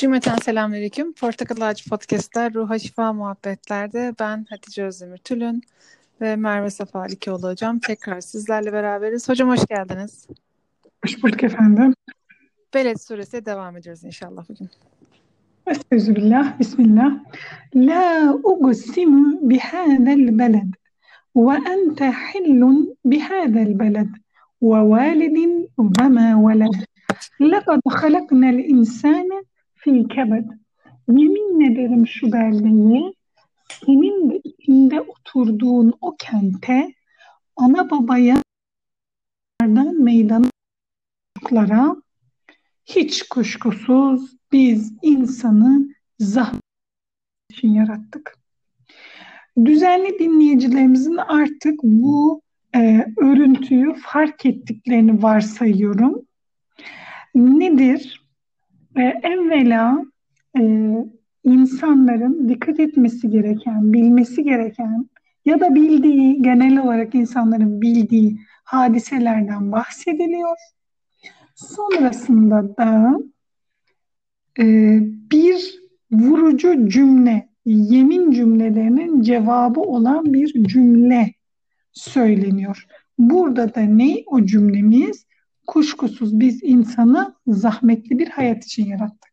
[0.00, 1.12] Cümleten selamünaleyküm.
[1.12, 5.62] Portakal Ağacı Podcast'ler, Ruha Şifa Muhabbetler'de ben Hatice Özdemir Tülün
[6.20, 7.78] ve Merve Safa Likeoğlu Hocam.
[7.78, 9.28] Tekrar sizlerle beraberiz.
[9.28, 10.26] Hocam hoş geldiniz.
[11.04, 11.94] Hoş bulduk efendim.
[12.74, 14.70] Beled suresiyle devam ediyoruz inşallah bugün.
[15.66, 17.12] Estağfirullah, Bismillah.
[17.74, 20.72] La uqsimu bihadel beled
[21.36, 24.08] ve ente hillun bihadel beled
[24.62, 26.74] ve validin ve ma veled.
[27.40, 29.44] لَقَدْ خَلَقْنَا الْاِنْسَانَ
[29.83, 30.47] fil kebed.
[31.07, 33.13] Yemin ederim şu beldeyi
[33.85, 36.93] senin de içinde oturduğun o kente
[37.55, 38.43] ana babaya
[39.99, 40.49] meydana
[41.37, 41.95] çocuklara
[42.85, 46.61] hiç kuşkusuz biz insanı zahmet
[47.51, 48.37] için yarattık.
[49.65, 52.41] Düzenli dinleyicilerimizin artık bu
[52.75, 56.21] e, örüntüyü fark ettiklerini varsayıyorum.
[57.35, 58.20] Nedir?
[58.97, 60.05] E, evvela
[60.59, 60.61] e,
[61.43, 65.09] insanların dikkat etmesi gereken, bilmesi gereken
[65.45, 70.57] ya da bildiği, genel olarak insanların bildiği hadiselerden bahsediliyor.
[71.55, 73.19] Sonrasında da
[74.59, 74.97] e,
[75.31, 81.33] bir vurucu cümle, yemin cümlelerinin cevabı olan bir cümle
[81.93, 82.85] söyleniyor.
[83.17, 85.25] Burada da ne o cümlemiz?
[85.67, 89.31] Kuşkusuz biz insanı zahmetli bir hayat için yarattık.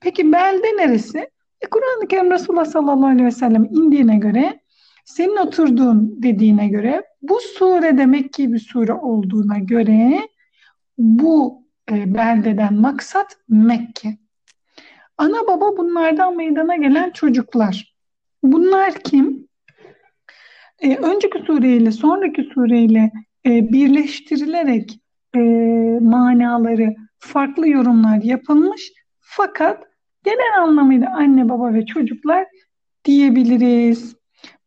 [0.00, 1.18] Peki belde neresi?
[1.60, 4.60] E, Kur'an-ı Kerim Resulullah sallallahu aleyhi ve sellem indiğine göre
[5.04, 10.28] senin oturduğun dediğine göre bu sure demek ki bir sure olduğuna göre
[10.98, 14.18] bu e, beldeden maksat Mekke.
[15.18, 17.94] Ana baba bunlardan meydana gelen çocuklar.
[18.42, 19.48] Bunlar kim?
[20.80, 23.12] E, önceki sureyle sonraki sureyle
[23.46, 24.99] e, birleştirilerek
[25.36, 25.40] e,
[26.00, 28.92] manaları farklı yorumlar yapılmış.
[29.20, 29.84] Fakat
[30.24, 32.46] genel anlamıyla anne baba ve çocuklar
[33.04, 34.16] diyebiliriz.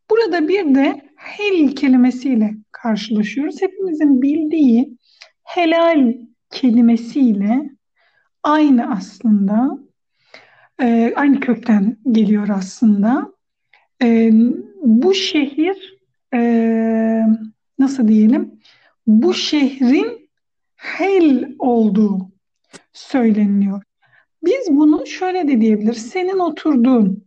[0.09, 3.61] Burada bir de hel kelimesiyle karşılaşıyoruz.
[3.61, 4.97] Hepimizin bildiği
[5.43, 6.13] helal
[6.49, 7.69] kelimesiyle
[8.43, 9.77] aynı aslında.
[10.81, 13.33] E, aynı kökten geliyor aslında.
[14.03, 14.31] E,
[14.81, 15.99] bu şehir
[16.33, 16.39] e,
[17.79, 18.59] nasıl diyelim?
[19.07, 20.22] Bu şehrin
[20.83, 22.31] hel olduğu
[22.93, 23.81] söyleniyor.
[24.45, 26.09] Biz bunu şöyle de diyebiliriz.
[26.09, 27.23] Senin oturduğun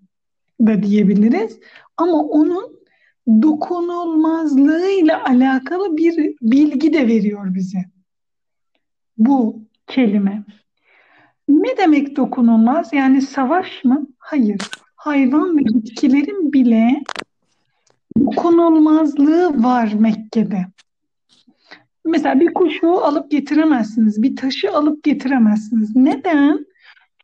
[0.60, 1.58] da diyebiliriz.
[1.96, 2.76] Ama onun
[3.42, 7.84] dokunulmazlığıyla alakalı bir bilgi de veriyor bize.
[9.18, 10.44] Bu kelime.
[11.48, 12.92] Ne demek dokunulmaz?
[12.92, 14.06] Yani savaş mı?
[14.18, 14.60] Hayır.
[14.96, 17.02] Hayvan ve bitkilerin bile
[18.18, 20.66] dokunulmazlığı var Mekke'de.
[22.06, 25.96] Mesela bir kuşu alıp getiremezsiniz, bir taşı alıp getiremezsiniz.
[25.96, 26.66] Neden?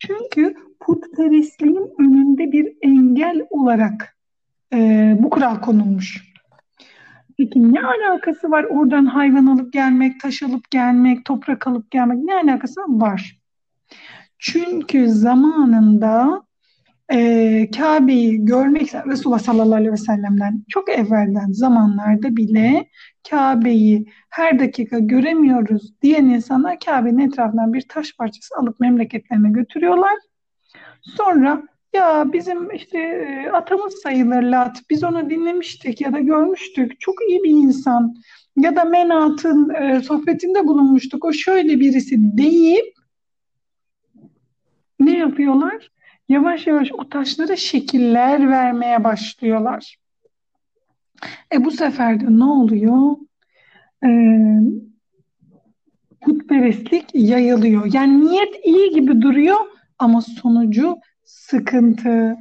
[0.01, 4.17] Çünkü putperestliğin önünde bir engel olarak
[4.73, 6.33] e, bu kural konulmuş.
[7.39, 12.35] Peki ne alakası var oradan hayvan alıp gelmek, taş alıp gelmek, toprak alıp gelmek ne
[12.35, 13.39] alakası var?
[14.39, 16.43] Çünkü zamanında
[17.13, 22.89] e, Kabe'yi görmek Resulullah sallallahu aleyhi ve sellem'den çok evvelden zamanlarda bile
[23.31, 30.15] Kabe'yi her dakika göremiyoruz diyen insanlar Kabe'nin etrafından bir taş parçası alıp memleketlerine götürüyorlar.
[31.03, 31.63] Sonra
[31.95, 37.43] ya bizim işte e, atamız sayılır Lat, biz onu dinlemiştik ya da görmüştük, çok iyi
[37.43, 38.15] bir insan
[38.57, 42.95] ya da Menat'ın e, sohbetinde bulunmuştuk, o şöyle birisi deyip
[45.01, 45.91] ne yapıyorlar?
[46.33, 49.97] Yavaş yavaş o taşlara şekiller vermeye başlıyorlar.
[51.55, 53.17] E bu sefer de ne oluyor?
[54.05, 54.09] e,
[56.21, 57.95] putperestlik yayılıyor.
[57.95, 59.57] Yani niyet iyi gibi duruyor
[59.99, 62.37] ama sonucu sıkıntı.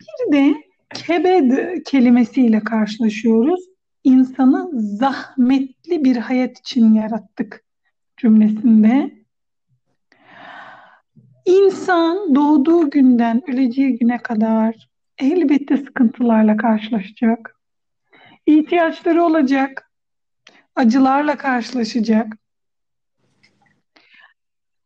[0.00, 0.54] Bir de
[0.94, 3.60] kebed kelimesiyle karşılaşıyoruz.
[4.04, 7.64] İnsanı zahmetli bir hayat için yarattık
[8.16, 9.23] cümlesinde.
[11.46, 14.88] İnsan doğduğu günden öleceği güne kadar
[15.18, 17.56] elbette sıkıntılarla karşılaşacak.
[18.46, 19.90] İhtiyaçları olacak
[20.76, 22.38] acılarla karşılaşacak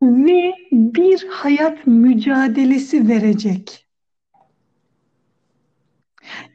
[0.02, 3.88] ve bir hayat mücadelesi verecek.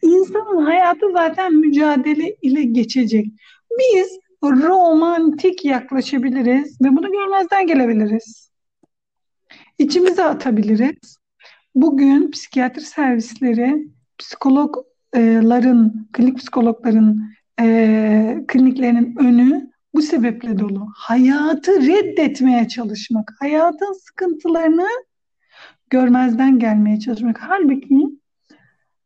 [0.02, 3.26] İnsanın hayatı zaten mücadele ile geçecek.
[3.72, 8.53] Biz romantik yaklaşabiliriz ve bunu görmezden gelebiliriz.
[9.78, 11.18] İçimize atabiliriz.
[11.76, 13.88] Bugün psikiyatri servisleri
[14.18, 20.88] psikologların, klinik psikologların e, kliniklerinin önü bu sebeple dolu.
[20.96, 24.88] Hayatı reddetmeye çalışmak, hayatın sıkıntılarını
[25.90, 27.38] görmezden gelmeye çalışmak.
[27.42, 28.20] Halbuki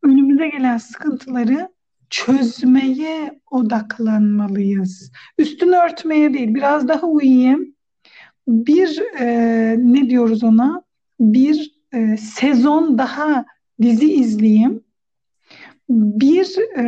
[0.03, 1.69] önümüze gelen sıkıntıları
[2.09, 5.11] çözmeye odaklanmalıyız.
[5.37, 7.76] Üstünü örtmeye değil, biraz daha uyuyayım.
[8.47, 9.27] Bir e,
[9.79, 10.83] ne diyoruz ona?
[11.19, 13.45] Bir e, sezon daha
[13.81, 14.83] dizi izleyeyim.
[15.89, 16.83] Bir e,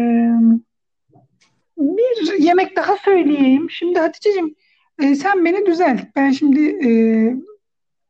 [1.77, 3.67] bir yemek daha söyleyeyim.
[3.69, 4.55] Şimdi Hatice'cim
[5.01, 6.01] e, sen beni düzelt.
[6.15, 6.91] Ben şimdi e,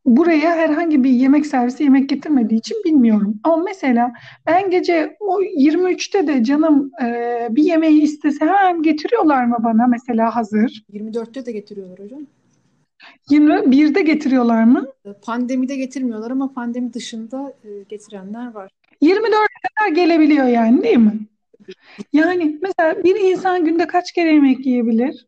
[0.06, 3.40] buraya herhangi bir yemek servisi yemek getirmediği için bilmiyorum.
[3.44, 4.13] Ama mesela
[4.48, 10.36] ben gece o 23'te de canım e, bir yemeği istese hemen getiriyorlar mı bana mesela
[10.36, 10.86] hazır?
[10.94, 12.19] 24'te de getiriyorlar hocam.
[13.30, 14.88] 21'de getiriyorlar mı?
[15.22, 18.72] Pandemide getirmiyorlar ama pandemi dışında e, getirenler var.
[19.01, 21.19] 24'e kadar gelebiliyor yani değil mi?
[22.13, 25.28] Yani mesela bir insan günde kaç kere yemek yiyebilir?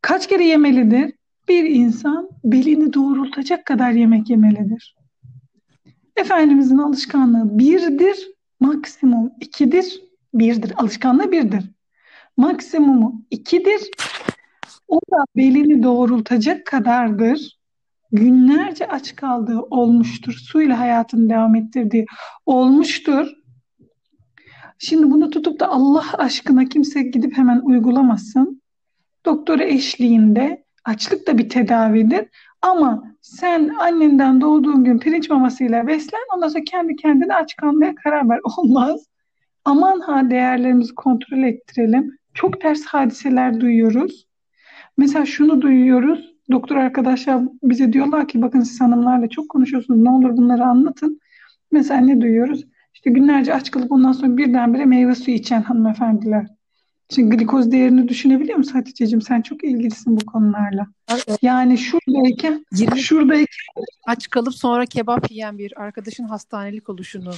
[0.00, 1.12] Kaç kere yemelidir?
[1.48, 4.96] Bir insan belini doğrultacak kadar yemek yemelidir.
[6.16, 8.28] Efendimizin alışkanlığı birdir,
[8.60, 10.02] maksimum ikidir,
[10.34, 10.72] birdir.
[10.76, 11.64] Alışkanlığı birdir.
[12.36, 13.90] Maksimumu ikidir.
[14.94, 17.58] O da belini doğrultacak kadardır.
[18.12, 20.32] Günlerce aç kaldığı olmuştur.
[20.32, 22.06] Suyla hayatını devam ettirdiği
[22.46, 23.26] olmuştur.
[24.78, 28.62] Şimdi bunu tutup da Allah aşkına kimse gidip hemen uygulamasın.
[29.24, 32.28] Doktora eşliğinde açlık da bir tedavidir.
[32.62, 38.28] Ama sen annenden doğduğun gün pirinç mamasıyla beslen ondan sonra kendi kendine aç kalmaya karar
[38.28, 38.40] ver.
[38.58, 39.06] Olmaz.
[39.64, 42.18] Aman ha değerlerimizi kontrol ettirelim.
[42.34, 44.26] Çok ters hadiseler duyuyoruz.
[44.96, 46.34] Mesela şunu duyuyoruz.
[46.50, 50.00] Doktor arkadaşlar bize diyorlar ki bakın siz hanımlarla çok konuşuyorsunuz.
[50.00, 51.20] Ne olur bunları anlatın.
[51.72, 52.64] Mesela ne duyuyoruz?
[52.94, 56.46] İşte günlerce aç kalıp ondan sonra birdenbire meyve suyu içen hanımefendiler.
[57.10, 59.22] Şimdi glikoz değerini düşünebiliyor musun Hatice'cim?
[59.22, 60.86] Sen çok ilgilisin bu konularla.
[61.42, 63.46] Yani şuradayken, 20 şuradayken
[64.06, 67.32] aç kalıp sonra kebap yiyen bir arkadaşın hastanelik oluşunu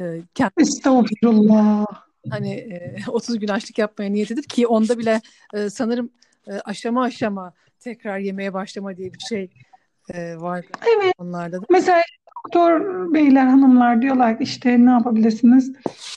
[0.00, 0.04] e,
[0.34, 1.86] kendi estağfurullah.
[2.30, 5.20] hani e, 30 gün açlık yapmaya niyet edip ki onda bile
[5.54, 6.10] e, sanırım
[6.46, 9.50] e, aşama aşama tekrar yemeye başlama diye bir şey
[10.14, 10.64] e, var
[10.96, 11.14] Evet.
[11.18, 11.66] onlarda da.
[11.70, 12.02] Mesela
[12.46, 12.80] doktor
[13.14, 15.72] beyler hanımlar diyorlar ki işte ne yapabilirsiniz?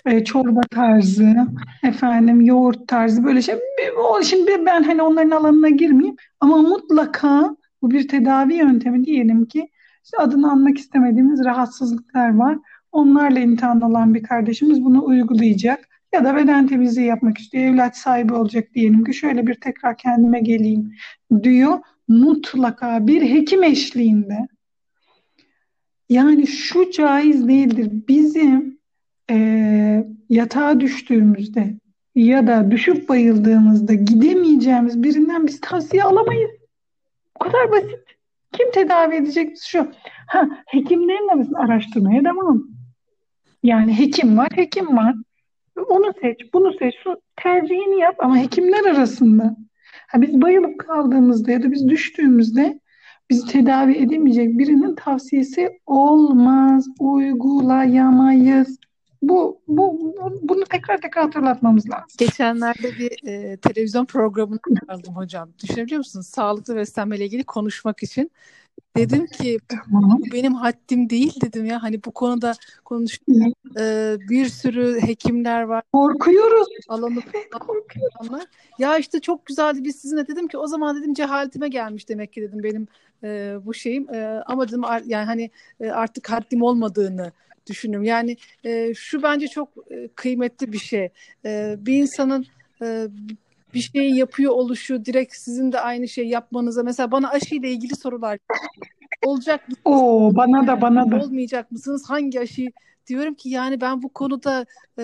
[0.06, 1.36] E, çorba tarzı,
[1.84, 3.56] efendim yoğurt tarzı böyle şey.
[3.98, 9.70] O şimdi ben hani onların alanına girmeyeyim ama mutlaka bu bir tedavi yöntemi diyelim ki
[10.04, 12.58] işte adını anmak istemediğimiz rahatsızlıklar var.
[12.92, 18.34] Onlarla imtihan olan bir kardeşimiz bunu uygulayacak ya da beden temizliği yapmak istiyor, evlat sahibi
[18.34, 20.94] olacak diyelim ki şöyle bir tekrar kendime geleyim
[21.44, 21.80] diyor.
[22.08, 24.48] Mutlaka bir hekim eşliğinde
[26.10, 27.92] yani şu caiz değildir.
[28.08, 28.80] Bizim
[29.32, 31.76] e, yatağa düştüğümüzde
[32.16, 36.52] ya da düşüp bayıldığımızda gidemeyeceğimiz birinden biz tavsiye alamayız.
[37.36, 38.00] Bu kadar basit.
[38.52, 39.92] Kim tedavi edecek şu?
[40.28, 42.64] Ha, hekimlerin de araştırmaya devam.
[43.64, 45.16] Yani hekim var, hekim var.
[45.90, 49.58] Onu seç, bunu seç, şu tercihini yap ama hekimler arasında.
[50.08, 52.80] Ha, biz bayılıp kaldığımızda ya da biz düştüğümüzde
[53.30, 58.80] bizi tedavi edemeyecek birinin tavsiyesi olmaz, uygulayamayız.
[59.22, 62.08] Bu, bu, bunu tekrar tekrar hatırlatmamız lazım.
[62.18, 65.50] Geçenlerde bir e, televizyon programını aldım hocam.
[65.64, 66.28] Düşünebiliyor musunuz?
[66.28, 68.32] Sağlıklı beslenmeyle ilgili konuşmak için.
[68.98, 71.84] Dedim ki bu benim haddim değil dedim ya.
[71.84, 72.54] Hani bu konuda
[72.86, 73.20] konuş
[73.80, 75.84] e, bir sürü hekimler var.
[75.94, 76.68] Korkuyoruz.
[76.88, 77.20] Alanı
[77.60, 78.48] korkuyoruz.
[78.80, 82.42] Ya işte çok güzeldi biz sizinle dedim ki o zaman dedim cehaletime gelmiş demek ki
[82.42, 82.88] dedim benim
[83.24, 84.14] e, bu şeyim.
[84.14, 85.50] E, ama dedim yani hani
[85.92, 87.32] artık haddim olmadığını
[87.68, 88.06] düşünüyorum.
[88.06, 91.10] Yani e, şu bence çok e, kıymetli bir şey.
[91.46, 92.46] E, bir insanın
[92.82, 93.08] e,
[93.76, 98.40] bir şeyi yapıyor oluşu direkt sizin de aynı şeyi yapmanıza mesela bana aşıyla ilgili sorular
[99.26, 99.76] olacak mı?
[99.86, 101.16] Oo, bana da bana da.
[101.26, 102.10] olmayacak mısınız?
[102.10, 102.72] Hangi aşıyı?
[103.08, 104.66] Diyorum ki yani ben bu konuda
[105.00, 105.04] e,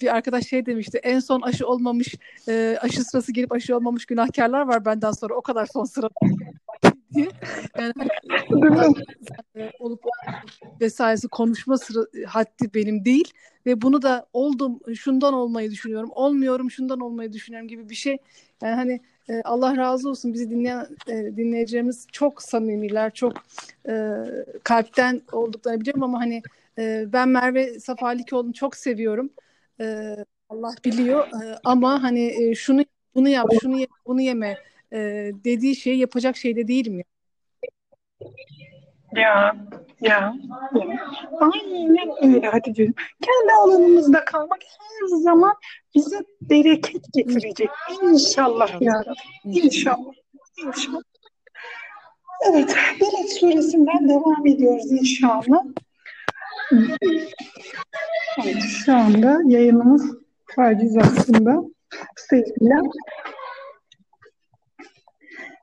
[0.00, 1.00] bir arkadaş şey demişti.
[1.02, 2.14] En son aşı olmamış,
[2.48, 5.34] e, aşı sırası gelip aşı olmamış günahkarlar var benden sonra.
[5.34, 6.14] O kadar son sırada
[7.14, 7.28] diye.
[7.78, 7.92] Yani
[9.56, 10.00] e, olup
[10.80, 13.32] vesairesi konuşma sıra, haddi benim değil
[13.68, 18.18] ve bunu da oldum şundan olmayı düşünüyorum olmuyorum şundan olmayı düşünüyorum gibi bir şey.
[18.62, 23.32] Yani hani e, Allah razı olsun bizi dinleyen e, dinleyeceğimiz çok samimiler çok
[23.88, 23.94] e,
[24.64, 26.42] kalpten olduklarını biliyorum ama hani
[26.78, 29.30] e, ben Merve Safalikoğlu'nu çok seviyorum.
[29.80, 30.16] E,
[30.48, 32.84] Allah biliyor E, ama hani e, şunu
[33.14, 34.58] bunu yap şunu ye, bunu yeme
[34.92, 34.98] e,
[35.44, 37.02] dediği şeyi yapacak şeyde değilim
[39.16, 39.56] ya.
[40.00, 40.34] Ya,
[40.74, 40.94] ya.
[41.40, 42.94] Aynen öyle Hatice'ciğim.
[43.22, 45.54] Kendi alanımızda kalmak her zaman
[45.94, 47.70] bize bereket getirecek.
[48.02, 49.04] İnşallah ya.
[49.44, 50.12] İnşallah.
[50.66, 51.02] İnşallah.
[52.50, 55.64] Evet, Beled suresinden devam ediyoruz inşallah.
[58.44, 60.16] Evet, şu anda yayınımız
[60.56, 61.62] taciz aslında.
[62.16, 62.80] Sevgiler.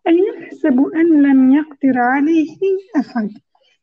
[0.08, 2.58] أيحسب أن لم يقدر عليه
[2.96, 3.30] أحد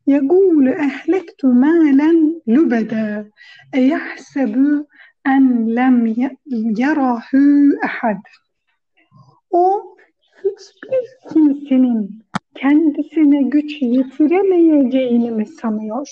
[0.08, 3.30] يقول أهلكت مالا لبدا
[3.76, 4.86] أيحسب
[5.28, 6.16] أن لم
[6.78, 7.24] يره
[7.84, 8.22] أحد
[9.52, 9.96] O
[10.38, 12.24] hiçbir kimsenin
[12.56, 16.08] kendisine güç yetiremeyeceğini mi sanıyor?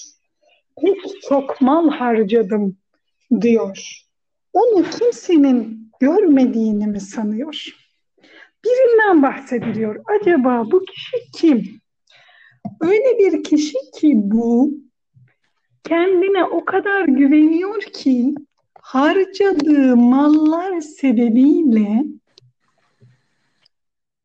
[0.82, 2.78] Pek çok mal harcadım
[3.42, 4.06] diyor.
[4.54, 7.79] Onu kimsenin görmediğini mi sanıyor?
[8.65, 10.05] Birinden bahsediliyor.
[10.21, 11.81] Acaba bu kişi kim?
[12.81, 14.75] Öyle bir kişi ki bu
[15.85, 18.35] kendine o kadar güveniyor ki
[18.81, 22.05] harcadığı mallar sebebiyle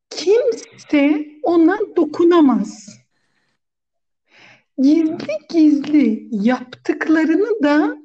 [0.10, 3.00] kimse ona dokunamaz.
[4.78, 7.98] Gizli gizli yaptıklarını da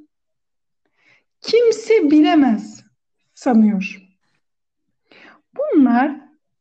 [1.40, 2.84] kimse bilemez
[3.34, 4.09] sanıyor.
[5.57, 6.21] Bunlar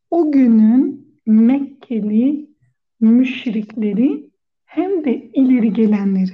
[0.09, 2.49] o günün Mekkeli
[2.99, 4.29] müşrikleri
[4.65, 6.31] hem de ileri gelenleri.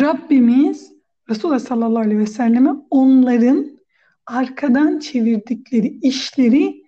[0.00, 0.92] Rabbimiz
[1.30, 3.78] Resulullah sallallahu aleyhi ve selleme onların
[4.26, 6.84] arkadan çevirdikleri işleri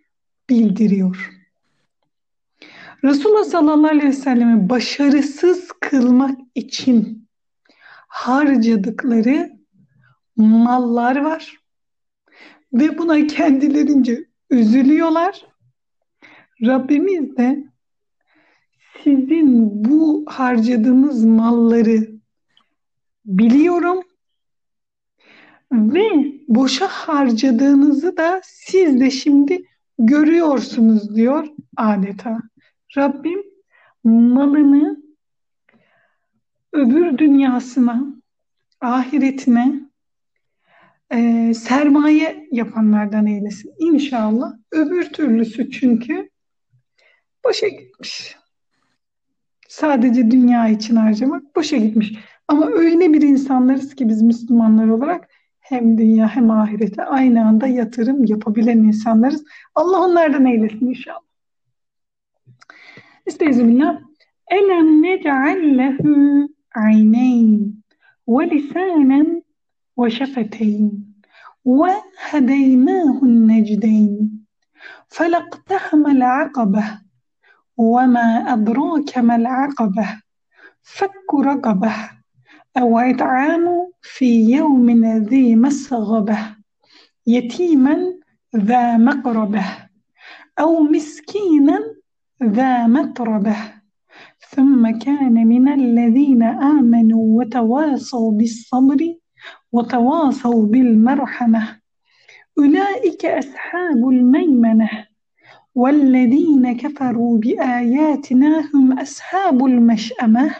[0.50, 1.31] bildiriyor.
[3.05, 7.29] Resulullah sallallahu aleyhi ve sellemi başarısız kılmak için
[8.09, 9.53] harcadıkları
[10.37, 11.63] mallar var
[12.75, 15.47] ve buna kendilerince üzülüyorlar.
[16.62, 17.64] Rabbimiz de
[19.02, 22.09] sizin bu harcadığınız malları
[23.25, 24.02] biliyorum
[25.73, 29.64] ve boşa harcadığınızı da siz de şimdi
[29.99, 32.38] görüyorsunuz diyor adeta.
[32.97, 33.43] Rabbim
[34.04, 35.02] malını
[36.73, 38.04] öbür dünyasına,
[38.81, 39.81] ahiretine
[41.12, 43.75] e, sermaye yapanlardan eylesin.
[43.78, 44.52] İnşallah.
[44.73, 46.30] Öbür türlüsü çünkü
[47.44, 48.37] boşa gitmiş.
[49.68, 52.12] Sadece dünya için harcamak boşa gitmiş.
[52.49, 55.28] Ama öyle bir insanlarız ki biz Müslümanlar olarak
[55.61, 59.44] hem dünya hem ahirete aynı anda yatırım yapabilen insanlarız.
[59.75, 61.20] Allah onlardan eylesin inşallah.
[63.26, 64.00] Estağfirullah.
[64.50, 67.75] Elem nec'al lehu ayneyn
[68.28, 69.44] ve lisanen
[71.66, 71.92] ve
[72.30, 74.44] hedeynâhun necdeyn
[75.08, 76.84] فلاقتحم العقبة
[77.76, 80.08] وما أدراك ما العقبة؟
[80.82, 81.94] فك رقبة
[82.76, 86.38] أو إطعام في يوم ذي مسغبة
[87.26, 87.96] يتيما
[88.56, 89.64] ذا مقربة
[90.60, 91.78] أو مسكينا
[92.42, 93.56] ذا متربة.
[94.50, 99.00] ثم كان من الذين آمنوا وتواصوا بالصبر
[99.72, 101.79] وتواصوا بالمرحمة
[102.58, 104.89] أولئك أصحاب الميمنة
[105.75, 110.55] والذين كفروا بآياتنا هم أصحاب المشأمة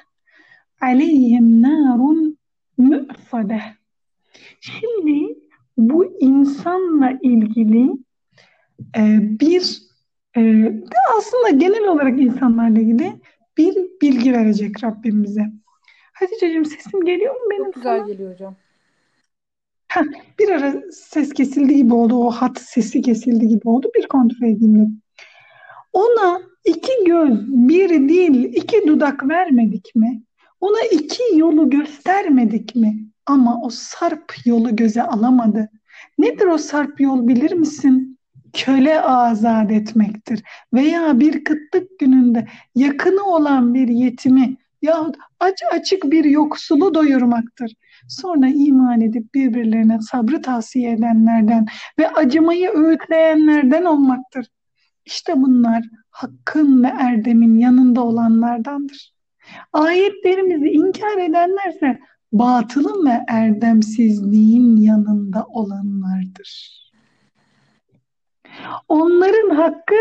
[0.82, 2.38] aleyhim narun
[2.78, 3.62] mü'fade.
[4.62, 5.40] Şimdi
[5.78, 7.92] bu insanla ilgili
[8.98, 9.02] e,
[9.40, 9.82] bir
[10.38, 10.72] e,
[11.18, 13.14] aslında genel olarak insanlarla ilgili
[13.58, 15.46] bir bilgi verecek Rabbim bize.
[16.14, 18.08] Hatice'cim sesim geliyor mu benim Çok güzel sana?
[18.08, 18.56] geliyor hocam.
[19.95, 20.05] Heh,
[20.39, 22.17] bir ara ses kesildi gibi oldu.
[22.17, 23.91] O hat sesi kesildi gibi oldu.
[23.97, 25.03] Bir kontrol edeyim dedim.
[25.93, 30.23] Ona iki göz, bir dil, iki dudak vermedik mi?
[30.61, 32.99] Ona iki yolu göstermedik mi?
[33.27, 35.71] Ama o sarp yolu göze alamadı.
[36.19, 38.19] Nedir o sarp yol bilir misin?
[38.53, 40.43] Köle azat etmektir.
[40.73, 47.73] Veya bir kıtlık gününde yakını olan bir yetimi yahut aç açık bir yoksulu doyurmaktır.
[48.09, 51.67] Sonra iman edip birbirlerine sabrı tavsiye edenlerden
[51.99, 54.47] ve acımayı öğütleyenlerden olmaktır.
[55.05, 59.15] İşte bunlar hakkın ve erdemin yanında olanlardandır.
[59.73, 61.99] Ayetlerimizi inkar edenlerse
[62.33, 66.81] batılın ve erdemsizliğin yanında olanlardır.
[68.89, 69.95] Onların hakkı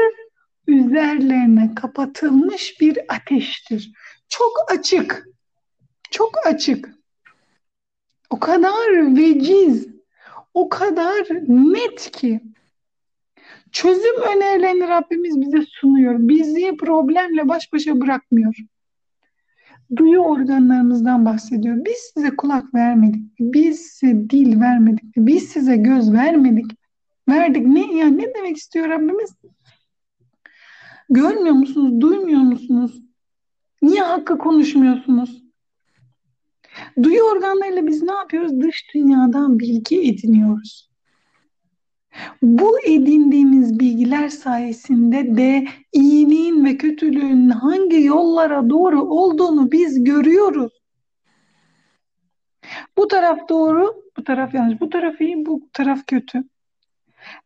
[0.67, 3.91] üzerlerine kapatılmış bir ateştir.
[4.37, 5.27] Çok açık,
[6.11, 6.89] çok açık.
[8.29, 9.87] O kadar veciz,
[10.53, 12.41] o kadar net ki
[13.71, 16.15] çözüm önerilerini Rabbimiz bize sunuyor.
[16.19, 18.55] Bizi problemle baş başa bırakmıyor.
[19.95, 21.85] Duyu organlarımızdan bahsediyor.
[21.85, 23.23] Biz size kulak vermedik.
[23.39, 25.15] Biz size dil vermedik.
[25.17, 26.71] Biz size göz vermedik.
[27.29, 27.65] Verdik.
[27.65, 29.35] Ne yani ne demek istiyor Rabbimiz?
[31.09, 32.01] Görmüyor musunuz?
[32.01, 33.02] Duymuyor musunuz?
[33.83, 35.43] Niye hakkı konuşmuyorsunuz?
[37.03, 38.61] Duyu organlarıyla biz ne yapıyoruz?
[38.61, 40.89] Dış dünyadan bilgi ediniyoruz.
[42.41, 50.71] Bu edindiğimiz bilgiler sayesinde de iyiliğin ve kötülüğün hangi yollara doğru olduğunu biz görüyoruz.
[52.97, 54.81] Bu taraf doğru, bu taraf yanlış.
[54.81, 56.43] Bu taraf iyi, bu taraf kötü.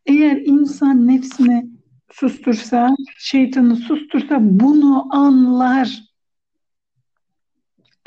[0.06, 1.70] Eğer insan nefsini
[2.10, 6.07] sustursa, şeytanı sustursa bunu anlar.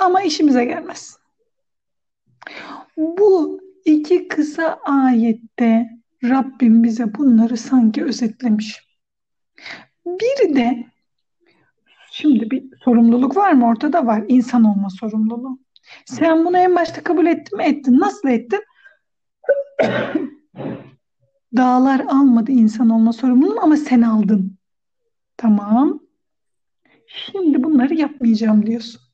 [0.02, 1.18] Ama işimize gelmez.
[2.98, 5.90] Bu iki kısa ayette
[6.24, 8.88] Rabbim bize bunları sanki özetlemiş.
[10.06, 10.86] Biri de
[12.12, 13.68] şimdi bir sorumluluk var mı?
[13.68, 14.24] Ortada var.
[14.28, 15.60] İnsan olma sorumluluğu.
[16.06, 17.64] Sen bunu en başta kabul ettin mi?
[17.64, 18.00] Ettin.
[18.00, 18.64] Nasıl ettin?
[21.58, 24.58] Dağlar almadı insan olma sorumluluğunu ama sen aldın.
[25.38, 26.00] Tamam.
[27.08, 29.11] Şimdi bunları yapmayacağım diyorsun.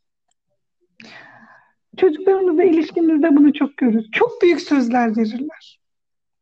[1.97, 4.11] Çocuklarımızla ilişkimizde bunu çok görürüz.
[4.11, 5.79] Çok büyük sözler verirler.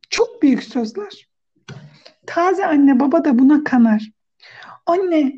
[0.10, 1.28] Çok büyük sözler.
[2.28, 4.12] Taze anne baba da buna kanar.
[4.86, 5.34] Anne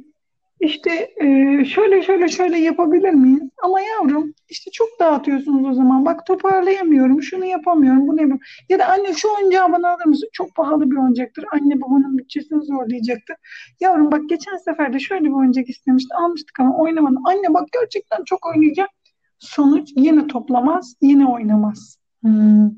[0.59, 1.25] işte e,
[1.65, 3.49] şöyle şöyle şöyle yapabilir miyiz?
[3.63, 6.05] Ama yavrum işte çok dağıtıyorsunuz o zaman.
[6.05, 8.45] Bak toparlayamıyorum, şunu yapamıyorum, bunu yapamıyorum.
[8.69, 10.29] Ya da anne şu oyuncağı bana alır mısın?
[10.33, 11.45] Çok pahalı bir oyuncaktır.
[11.51, 13.35] Anne babanın bütçesini zorlayacaktır.
[13.79, 16.15] Yavrum bak geçen sefer de şöyle bir oyuncak istemişti.
[16.15, 17.27] Almıştık ama oynamadım.
[17.27, 18.89] Anne bak gerçekten çok oynayacağım.
[19.39, 21.97] Sonuç yine toplamaz, yine oynamaz.
[22.23, 22.69] Hmm.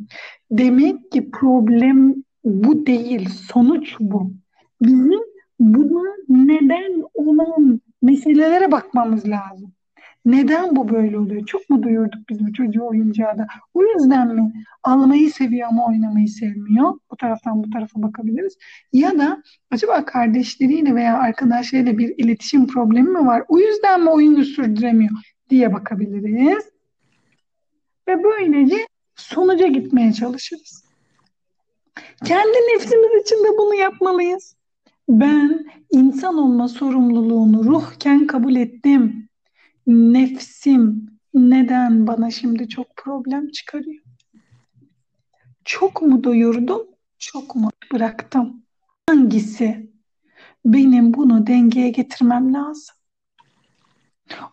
[0.52, 4.34] Demek ki problem bu değil, sonuç bu.
[4.82, 5.20] Bizim
[5.60, 9.74] buna neden olan meselelere bakmamız lazım.
[10.26, 11.46] Neden bu böyle oluyor?
[11.46, 13.48] Çok mu duyurduk biz bu çocuğu oyuncağı da?
[13.74, 14.54] O yüzden mi?
[14.84, 16.94] Almayı seviyor ama oynamayı sevmiyor.
[17.12, 18.58] Bu taraftan bu tarafa bakabiliriz.
[18.94, 23.44] Ya da acaba kardeşleriyle veya arkadaşlarıyla bir iletişim problemi mi var?
[23.48, 25.12] O yüzden mi oyunu sürdüremiyor
[25.50, 26.66] diye bakabiliriz.
[28.08, 30.84] Ve böylece sonuca gitmeye çalışırız.
[32.26, 34.56] Kendi nefsimiz için de bunu yapmalıyız.
[35.10, 39.30] Ben insan olma sorumluluğunu ruhken kabul ettim.
[39.88, 44.04] Nefsim neden bana şimdi çok problem çıkarıyor?
[45.66, 48.64] Çok mu doyurdum, çok mu bıraktım?
[49.10, 49.90] Hangisi?
[50.66, 52.96] Benim bunu dengeye getirmem lazım.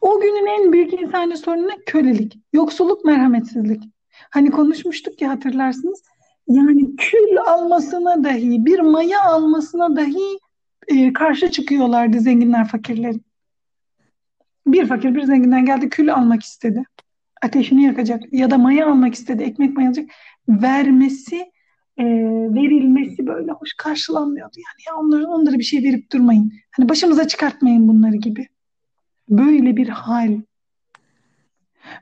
[0.01, 3.83] O günün en büyük insani sorunu kölelik, yoksulluk, merhametsizlik.
[4.31, 6.03] Hani konuşmuştuk ya hatırlarsınız.
[6.49, 10.39] Yani kül almasına dahi, bir maya almasına dahi
[10.89, 13.23] e, karşı çıkıyorlardı zenginler fakirlerin.
[14.67, 16.85] Bir fakir bir zenginden geldi kül almak istedi.
[17.43, 20.11] Ateşini yakacak ya da maya almak istedi, ekmek mayalacak.
[20.49, 21.37] Vermesi,
[21.99, 22.05] e,
[22.55, 24.57] verilmesi böyle hoş karşılanmıyordu.
[24.57, 26.53] Yani ya onlara, onlara bir şey verip durmayın.
[26.71, 28.49] Hani başımıza çıkartmayın bunları gibi.
[29.29, 30.41] Böyle bir hal.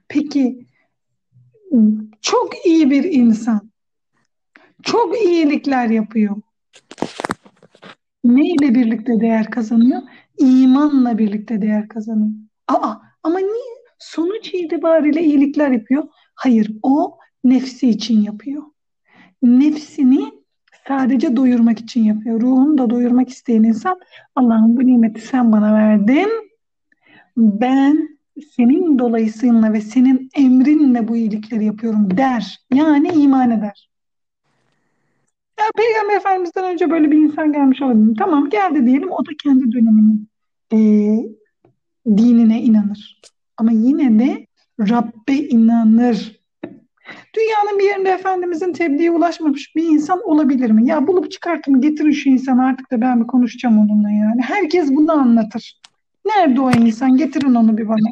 [0.08, 0.66] Peki
[2.20, 3.70] çok iyi bir insan.
[4.82, 6.36] Çok iyilikler yapıyor.
[8.24, 10.02] Ne ile birlikte değer kazanıyor?
[10.38, 12.34] İmanla birlikte değer kazanıyor.
[12.68, 13.74] Aa, ama niye?
[13.98, 16.04] Sonuç itibariyle iyilikler yapıyor.
[16.34, 18.62] Hayır, o nefsi için yapıyor.
[19.42, 20.32] Nefsini
[20.88, 22.40] sadece doyurmak için yapıyor.
[22.40, 24.00] Ruhunu da doyurmak isteyen insan
[24.36, 26.28] Allah'ım bu nimeti sen bana verdin.
[27.36, 28.18] Ben
[28.56, 32.58] senin dolayısıyla ve senin emrinle bu iyilikleri yapıyorum der.
[32.74, 33.88] Yani iman eder.
[35.58, 38.16] Ya Peygamber Efendimiz'den önce böyle bir insan gelmiş olabilir.
[38.18, 40.28] Tamam geldi diyelim o da kendi döneminin
[40.72, 40.78] e,
[42.06, 43.20] dinine inanır.
[43.56, 44.46] Ama yine de
[44.80, 46.40] Rabbe inanır.
[47.36, 50.88] Dünyanın bir yerinde Efendimizin tebliğe ulaşmamış bir insan olabilir mi?
[50.88, 54.42] Ya bulup çıkartın getirin şu insanı artık da ben bir konuşacağım onunla yani.
[54.42, 55.80] Herkes bunu anlatır.
[56.26, 57.16] Nerede o insan?
[57.16, 58.08] Getirin onu bir bana.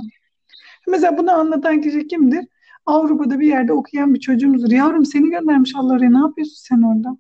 [0.89, 2.45] Mesela bunu anlatan kişi kimdir?
[2.87, 4.71] Avrupa'da bir yerde okuyan bir çocuğumuzdur.
[4.71, 6.11] Yavrum seni göndermiş Allah oraya.
[6.11, 7.17] Ne yapıyorsun sen orada?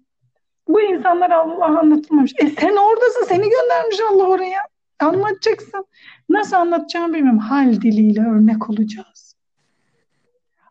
[0.69, 2.33] Bu insanlar Allah anlatılmamış.
[2.39, 3.25] E sen oradasın.
[3.29, 4.61] Seni göndermiş Allah oraya.
[5.01, 5.85] Anlatacaksın.
[6.29, 7.39] Nasıl anlatacağımı bilmiyorum.
[7.39, 9.37] Hal diliyle örnek olacağız.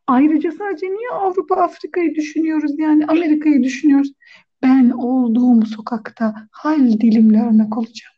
[0.07, 2.79] Ayrıca sadece niye Avrupa, Afrika'yı düşünüyoruz?
[2.79, 4.11] Yani Amerika'yı düşünüyoruz.
[4.63, 8.15] Ben olduğum sokakta hal dilimle örnek olacağım.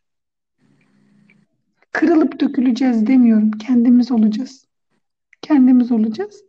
[1.94, 3.50] Kırılıp döküleceğiz demiyorum.
[3.50, 4.66] Kendimiz olacağız.
[5.42, 6.44] Kendimiz olacağız.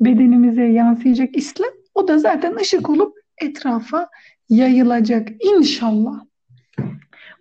[0.00, 1.70] Bedenimize yansıyacak İslam.
[1.94, 4.08] O da zaten ışık olup etrafa
[4.48, 6.24] yayılacak inşallah.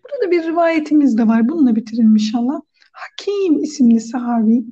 [0.03, 1.49] Burada bir rivayetimiz de var.
[1.49, 2.61] Bununla bitirelim inşallah.
[2.91, 4.63] Hakim isimli sahabi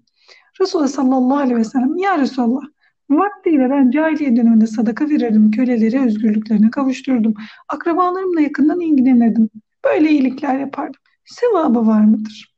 [0.62, 2.62] Resulullah sallallahu aleyhi ve sellem Ya Resulallah
[3.10, 5.52] vaktiyle ben cahiliye döneminde sadaka verirdim.
[5.52, 7.34] Köleleri özgürlüklerine kavuşturdum.
[7.70, 9.50] Akrabalarımla yakından ilgilenirdim.
[9.86, 11.02] Böyle iyilikler yapardım.
[11.26, 12.55] sevabı var mıdır?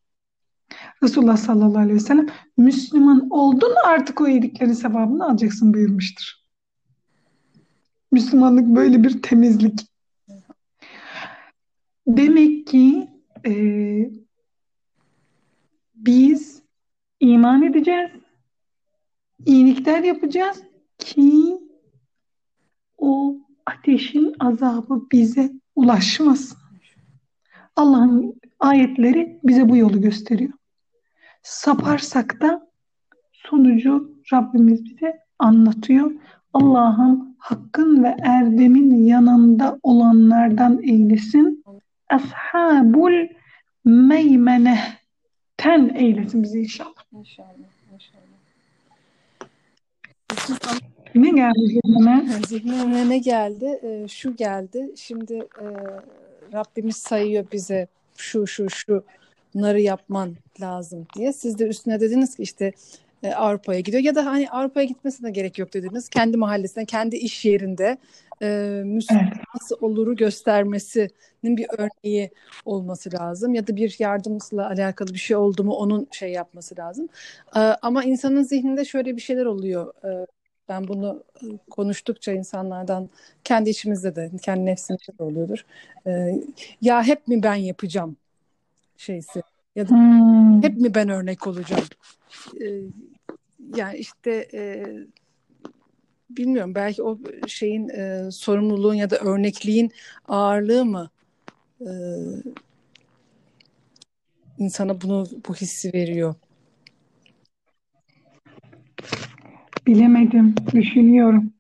[1.04, 6.34] Resulullah sallallahu aleyhi ve sellem Müslüman oldun artık o iyiliklerin sevabını alacaksın buyurmuştur.
[8.12, 9.88] Müslümanlık böyle bir temizlik.
[12.08, 13.08] Demek ki
[13.46, 13.54] e,
[15.96, 16.62] biz
[17.20, 18.12] iman edeceğiz,
[19.46, 20.64] iyilikler yapacağız
[20.98, 21.58] ki
[22.98, 26.58] o ateşin azabı bize ulaşmasın.
[27.76, 30.54] Allah'ın ayetleri bize bu yolu gösteriyor.
[31.48, 32.68] Saparsak da
[33.34, 36.12] sonucu Rabbimiz bize anlatıyor.
[36.54, 41.64] Allah'ım hakkın ve erdemin yanında olanlardan eylesin.
[42.10, 43.28] Ashabul
[43.86, 47.04] meymenehten eylesin bizi inşallah.
[47.12, 47.48] İnşallah.
[47.94, 48.22] İnşallah.
[51.16, 52.26] Ne geldi zihnime?
[52.48, 53.80] Zihnime ne geldi?
[53.84, 54.92] Ee, şu geldi.
[54.96, 55.66] Şimdi e,
[56.54, 59.04] Rabbimiz sayıyor bize şu şu şu
[59.58, 61.34] bunları yapman lazım diye.
[61.34, 62.72] Siz de üstüne dediniz ki işte
[63.24, 66.10] e, Avrupa'ya gidiyor ya da hani Avrupa'ya gitmesine gerek yok dediniz.
[66.10, 67.98] Kendi mahallesinde, kendi iş yerinde
[68.41, 68.48] e,
[68.86, 69.43] Müslüman Evet.
[69.56, 72.32] nasıl oluru göstermesinin bir örneği
[72.65, 77.10] olması lazım ya da bir yardımla alakalı bir şey oldu mu onun şey yapması lazım.
[77.56, 79.93] E, ama insanın zihninde şöyle bir şeyler oluyor.
[80.06, 80.28] E,
[80.70, 83.10] ben bunu e, konuştukça insanlardan
[83.43, 85.65] kendi içimizde de, kendi nefsimizde de oluyordur.
[86.08, 86.32] E,
[86.82, 88.17] ya hep mi ben yapacağım
[88.98, 89.42] şeysi
[89.76, 90.64] ya da Hmm.
[90.64, 91.84] hep mi ben örnek olacağım?
[92.62, 92.68] E,
[93.76, 94.86] yani işte e,
[96.30, 99.92] bilmiyorum belki o şeyin e, sorumluluğun ya da örnekliğin
[100.28, 101.10] ağırlığı mı
[101.82, 101.90] e,
[104.58, 106.36] insana bunu bu hissi veriyor.
[109.88, 110.56] Bilemedim.
[110.74, 111.54] Düşünüyorum.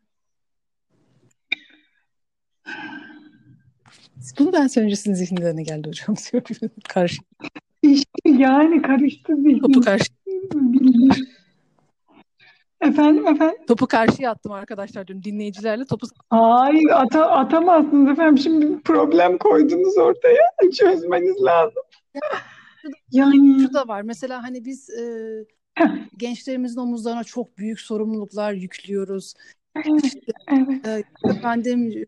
[4.39, 6.15] Bunu ben söyleyince sizin zihninize ne geldi hocam?
[6.89, 7.21] karşı,
[7.81, 9.81] İşte yani karıştı topu zihnim.
[9.81, 10.05] karşı
[12.81, 13.65] Efendim efendim.
[13.67, 15.23] topu karşıya attım arkadaşlar diyorum.
[15.23, 18.37] Dinleyicilerle topu Hayır ata, atamazsınız efendim.
[18.37, 20.41] Şimdi problem koydunuz ortaya.
[20.79, 21.83] Çözmeniz lazım.
[23.11, 24.01] Yani şu da var.
[24.01, 25.03] Mesela hani biz e,
[26.17, 29.33] gençlerimizin omuzlarına çok büyük sorumluluklar yüklüyoruz.
[29.85, 31.07] Evet, evet.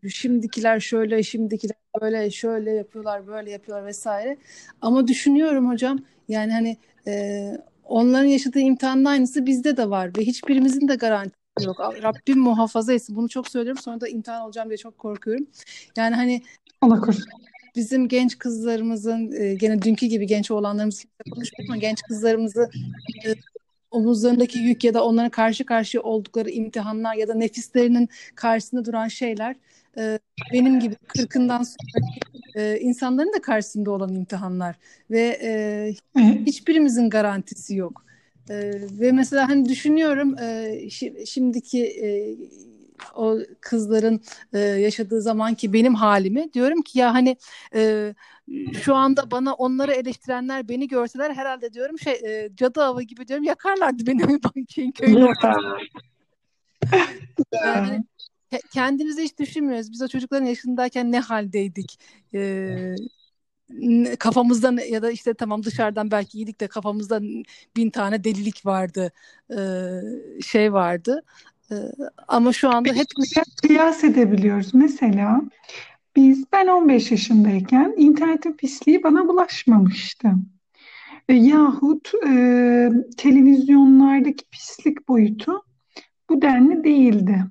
[0.04, 4.36] Ee, şimdikiler şöyle, şimdikiler böyle, şöyle yapıyorlar, böyle yapıyorlar vesaire.
[4.80, 7.52] Ama düşünüyorum hocam yani hani e,
[7.84, 11.80] onların yaşadığı imtihanın aynısı bizde de var ve hiçbirimizin de garantisi yok.
[12.02, 13.16] Rabbim muhafaza etsin.
[13.16, 13.82] Bunu çok söylüyorum.
[13.82, 15.46] Sonra da imtihan olacağım diye çok korkuyorum.
[15.96, 16.42] Yani hani
[16.80, 17.24] Allah korusun.
[17.76, 22.70] bizim genç kızlarımızın e, gene dünkü gibi genç oğlanlarımız konuşmuyor ama genç kızlarımızı
[23.26, 23.34] e,
[23.90, 29.56] omuzlarındaki yük ya da onların karşı karşıya oldukları imtihanlar ya da nefislerinin karşısında duran şeyler
[29.98, 30.18] e,
[30.52, 32.20] benim gibi kırkından sonraki
[32.54, 34.76] e, insanların da karşısında olan imtihanlar
[35.10, 35.94] ve e,
[36.46, 38.04] hiçbirimizin garantisi yok.
[38.50, 40.42] E, ve mesela hani düşünüyorum e,
[40.88, 42.36] şi- şimdiki e,
[43.14, 44.20] o kızların
[44.52, 47.36] e, yaşadığı zamanki benim halimi diyorum ki ya hani
[47.74, 48.14] e,
[48.82, 53.44] şu anda bana onları eleştirenler beni görseler herhalde diyorum şey e, cadı avı gibi diyorum
[53.44, 55.76] yakarlardı beni şeyin köyün ortasında.
[57.52, 58.04] Yani
[58.52, 59.92] ke- kendimizi hiç düşünmüyoruz.
[59.92, 62.00] Biz o çocukların yaşındayken ne haldeydik?
[62.34, 62.94] Ee,
[63.70, 67.20] ne- kafamızda ne- ya da işte tamam dışarıdan belki iyiydik de kafamızda
[67.76, 69.12] bin tane delilik vardı.
[69.50, 69.90] Ee,
[70.46, 71.22] şey vardı.
[71.72, 71.74] Ee,
[72.28, 74.74] ama şu anda hep Kıyas, kıyas edebiliyoruz.
[74.74, 75.40] Mesela
[76.16, 80.28] biz ben 15 yaşındayken internetin pisliği bana bulaşmamıştı.
[81.28, 85.62] E, yahut e, televizyonlardaki pislik boyutu
[86.30, 87.44] bu denli değildi.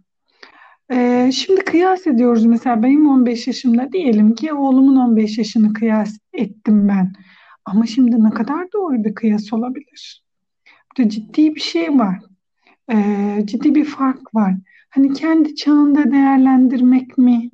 [0.91, 6.87] E, şimdi kıyas ediyoruz mesela benim 15 yaşımda diyelim ki oğlumun 15 yaşını kıyas ettim
[6.87, 7.13] ben.
[7.65, 10.23] Ama şimdi ne kadar doğru bir kıyas olabilir?
[10.97, 12.19] Burada ciddi bir şey var.
[12.91, 12.95] E,
[13.45, 14.53] ciddi bir fark var.
[14.89, 17.49] Hani kendi çağında değerlendirmek mi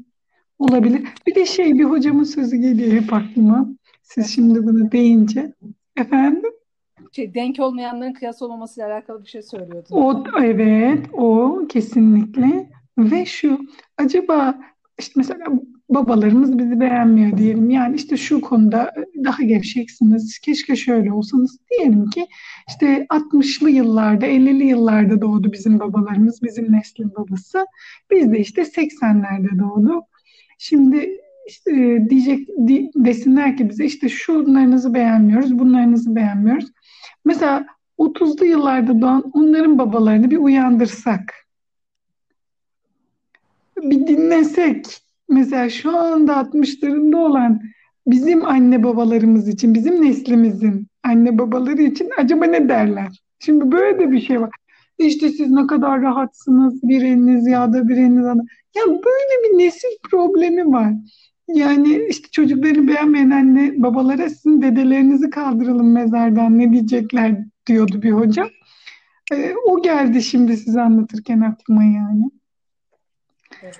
[0.59, 1.07] olabilir?
[1.27, 3.67] Bir de şey bir hocamın sözü geliyor hep aklıma.
[4.03, 5.53] Siz şimdi bunu deyince.
[5.97, 6.51] Efendim?
[7.15, 9.95] şey, denk olmayanların kıyas olmamasıyla alakalı bir şey söylüyordun.
[9.95, 12.69] O evet, o kesinlikle.
[12.97, 13.59] Ve şu,
[13.97, 14.55] acaba
[14.99, 15.45] işte mesela
[15.89, 17.69] babalarımız bizi beğenmiyor diyelim.
[17.69, 18.91] Yani işte şu konuda
[19.25, 20.39] daha gevşeksiniz.
[20.39, 21.57] Keşke şöyle olsanız.
[21.71, 22.27] Diyelim ki
[22.69, 27.65] işte 60'lı yıllarda, 50'li yıllarda doğdu bizim babalarımız, bizim neslin babası.
[28.11, 30.03] Biz de işte 80'lerde doğduk.
[30.57, 31.09] Şimdi
[31.47, 31.71] işte
[32.09, 36.65] diyecek di- desinler ki bize işte şunlarınızı beğenmiyoruz, bunlarınızı beğenmiyoruz.
[37.25, 37.65] Mesela
[37.97, 41.44] 30'lu yıllarda doğan onların babalarını bir uyandırsak,
[43.77, 44.85] bir dinlesek,
[45.29, 47.61] mesela şu anda 60'larında olan
[48.07, 53.21] bizim anne babalarımız için, bizim neslimizin anne babaları için acaba ne derler?
[53.39, 54.49] Şimdi böyle de bir şey var.
[54.97, 58.41] İşte siz ne kadar rahatsınız bir eliniz yağda bir eliniz ana.
[58.75, 60.93] Ya böyle bir nesil problemi var.
[61.47, 68.47] Yani işte çocukları beğenmeyen anne babalara sizin dedelerinizi kaldıralım mezardan ne diyecekler diyordu bir hocam.
[69.33, 72.31] Ee, o geldi şimdi size anlatırken aklıma yani.
[73.63, 73.79] Evet.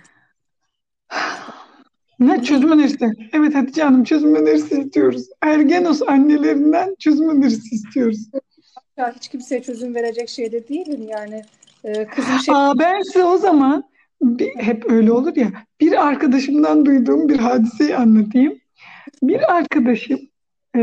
[2.19, 3.05] Ne çözüm önerisi?
[3.33, 5.27] Evet Hatice Hanım çözüm önerisi istiyoruz.
[5.41, 8.29] Ergenos annelerinden çözüm önerisi istiyoruz.
[8.97, 11.41] Ya hiç kimseye çözüm verecek şey de değilim yani.
[11.83, 12.55] Ee, kızım şey...
[12.55, 13.83] Aa, ben size o zaman
[14.21, 18.59] bir, hep öyle olur ya bir arkadaşımdan duyduğum bir hadiseyi anlatayım.
[19.23, 20.19] Bir arkadaşım
[20.75, 20.79] e,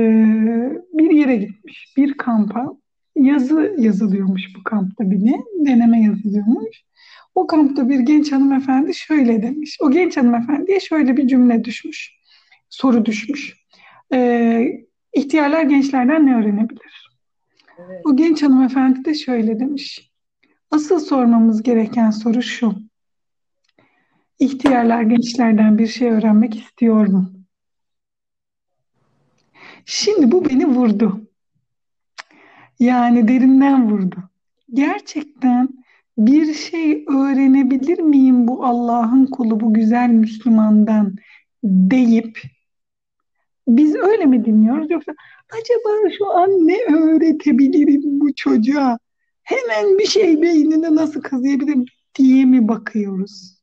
[0.93, 2.67] bir yere gitmiş bir kampa
[3.17, 6.83] yazı yazılıyormuş bu kampta bir ne deneme yazılıyormuş.
[7.35, 9.79] O kampta bir genç hanımefendi şöyle demiş.
[9.81, 12.13] O genç hanımefendiye şöyle bir cümle düşmüş.
[12.69, 13.57] Soru düşmüş.
[14.13, 14.69] Ee,
[15.13, 17.11] ihtiyarlar gençlerden ne öğrenebilir?
[17.79, 18.01] Evet.
[18.07, 20.11] O genç hanımefendi de şöyle demiş.
[20.71, 22.75] Asıl sormamız gereken soru şu.
[24.39, 27.33] İhtiyarlar gençlerden bir şey öğrenmek istiyor mu?
[29.85, 31.32] Şimdi bu beni vurdu.
[32.83, 34.17] Yani derinden vurdu.
[34.73, 35.69] Gerçekten
[36.19, 41.17] bir şey öğrenebilir miyim bu Allah'ın kulu, bu güzel Müslümandan
[41.65, 42.43] deyip
[43.69, 45.13] biz öyle mi dinliyoruz yoksa
[45.51, 48.99] acaba şu an ne öğretebilirim bu çocuğa?
[49.43, 53.59] Hemen bir şey beynine nasıl kazıyabilirim diye mi bakıyoruz?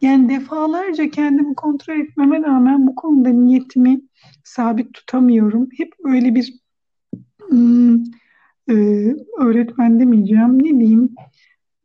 [0.00, 4.00] Yani defalarca kendimi kontrol etmeme rağmen bu konuda niyetimi
[4.44, 5.68] sabit tutamıyorum.
[5.76, 6.67] Hep öyle bir
[7.48, 8.04] hmm,
[8.70, 8.74] e,
[9.38, 11.14] öğretmen demeyeceğim, ne diyeyim,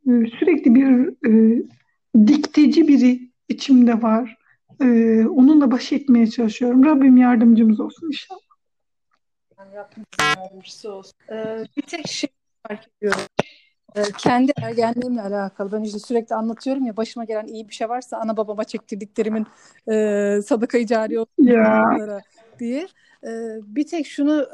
[0.06, 1.62] e, sürekli bir e,
[2.26, 4.36] dikteci biri içimde var.
[4.80, 4.86] E,
[5.26, 6.84] onunla baş etmeye çalışıyorum.
[6.84, 8.40] Rabbim yardımcımız olsun inşallah.
[9.74, 11.12] Rabbim yardımcısı olsun.
[11.32, 12.30] Ee, bir tek şey
[12.68, 13.20] fark ediyorum.
[14.18, 15.72] Kendi ergenliğimle alakalı.
[15.72, 19.46] Ben işte sürekli anlatıyorum ya başıma gelen iyi bir şey varsa ana babama çektirdiklerimin
[19.92, 21.46] e, sadaka cari olsun
[22.58, 22.86] diye.
[23.62, 24.48] Bir tek şunu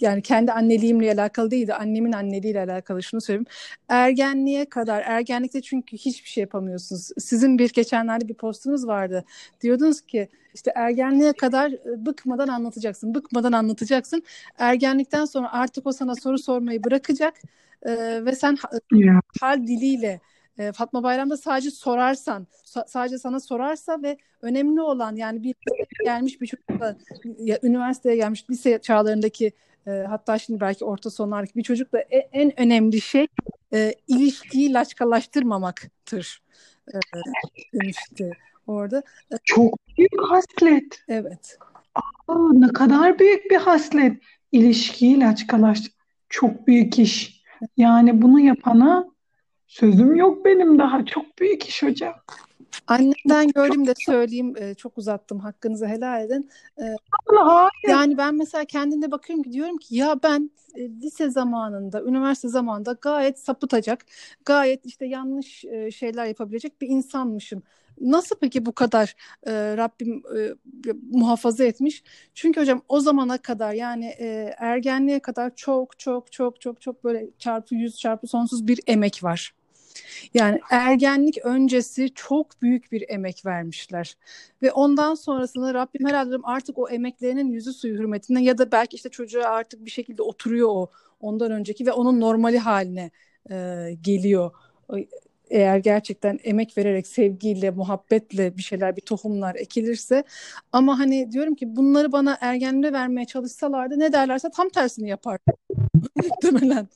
[0.00, 3.46] yani kendi anneliğimle alakalı değil de annemin anneliğiyle alakalı şunu söyleyeyim.
[3.88, 7.10] Ergenliğe kadar, ergenlikte çünkü hiçbir şey yapamıyorsunuz.
[7.18, 9.24] Sizin bir geçenlerde bir postunuz vardı.
[9.60, 11.72] Diyordunuz ki işte ergenliğe kadar
[12.06, 14.22] bıkmadan anlatacaksın, bıkmadan anlatacaksın.
[14.58, 17.34] Ergenlikten sonra artık o sana soru sormayı bırakacak
[18.24, 18.58] ve sen
[19.40, 20.20] hal diliyle
[20.58, 22.46] e, Fatma Bayram'da sadece sorarsan,
[22.86, 25.54] sadece sana sorarsa ve önemli olan yani bir
[26.04, 26.96] gelmiş bir çocukla
[27.38, 29.52] ya, üniversiteye gelmiş lise çağlarındaki
[29.86, 33.26] e, hatta şimdi belki orta sonlardaki bir çocukla en, en önemli şey
[33.72, 36.42] e, ilişkiyi laçkalaştırmamaktır
[36.88, 36.98] e,
[37.74, 38.30] demişti
[38.66, 39.02] orada.
[39.32, 41.04] E, Çok büyük haslet.
[41.08, 41.58] Evet.
[42.28, 44.22] Aa, ne kadar büyük bir haslet.
[44.52, 45.92] İlişkiyi laçkalaştır.
[46.28, 47.42] Çok büyük iş.
[47.76, 49.06] Yani bunu yapana
[49.68, 51.04] Sözüm yok benim daha.
[51.04, 52.14] Çok büyük iş hocam.
[52.86, 54.54] Annemden gördüm de söyleyeyim.
[54.58, 55.38] Ee, çok uzattım.
[55.38, 56.50] Hakkınızı helal edin.
[56.78, 57.70] Ee, hayır.
[57.88, 62.96] Yani ben mesela kendimde bakıyorum ki diyorum ki ya ben e, lise zamanında, üniversite zamanında
[63.00, 64.06] gayet sapıtacak,
[64.44, 67.62] gayet işte yanlış e, şeyler yapabilecek bir insanmışım.
[68.00, 69.14] Nasıl peki bu kadar
[69.46, 70.54] e, Rabbim e,
[71.10, 72.02] muhafaza etmiş?
[72.34, 77.30] Çünkü hocam o zamana kadar yani e, ergenliğe kadar çok çok çok çok çok böyle
[77.38, 79.57] çarpı yüz çarpı sonsuz bir emek var.
[80.34, 84.16] Yani ergenlik öncesi çok büyük bir emek vermişler.
[84.62, 89.08] Ve ondan sonrasında Rabbim herhalde artık o emeklerinin yüzü suyu hürmetine ya da belki işte
[89.08, 93.10] çocuğa artık bir şekilde oturuyor o ondan önceki ve onun normali haline
[93.50, 94.50] e, geliyor.
[95.50, 100.24] Eğer gerçekten emek vererek, sevgiyle, muhabbetle bir şeyler, bir tohumlar ekilirse.
[100.72, 105.38] Ama hani diyorum ki bunları bana ergenliğe vermeye çalışsalardı ne derlerse tam tersini yapar.
[106.16, 106.88] Muhtemelen.